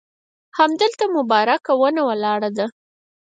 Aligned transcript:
همدلته 0.57 1.03
مبارکه 1.17 1.71
ونه 1.81 2.01
ولاړه 2.09 2.49
ده. 2.57 2.65